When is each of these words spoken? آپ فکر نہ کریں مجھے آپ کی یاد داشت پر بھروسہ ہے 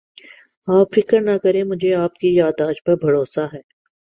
آپ 0.67 0.93
فکر 0.95 1.21
نہ 1.21 1.37
کریں 1.43 1.63
مجھے 1.63 1.93
آپ 1.95 2.15
کی 2.15 2.35
یاد 2.35 2.59
داشت 2.59 2.85
پر 2.85 2.95
بھروسہ 2.95 3.47
ہے 3.53 3.61